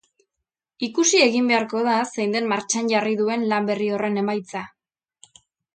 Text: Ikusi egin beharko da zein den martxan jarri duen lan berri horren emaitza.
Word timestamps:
Ikusi 0.87 1.21
egin 1.25 1.51
beharko 1.51 1.83
da 1.89 1.97
zein 2.15 2.33
den 2.37 2.49
martxan 2.55 2.91
jarri 2.95 3.15
duen 3.23 3.47
lan 3.53 3.71
berri 3.71 3.91
horren 3.99 4.21
emaitza. 4.23 4.67